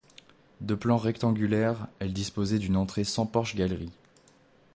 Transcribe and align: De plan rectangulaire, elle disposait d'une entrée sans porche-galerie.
De 0.61 0.73
plan 0.73 0.97
rectangulaire, 0.97 1.87
elle 1.99 2.11
disposait 2.11 2.57
d'une 2.57 2.75
entrée 2.75 3.03
sans 3.03 3.27
porche-galerie. 3.27 3.91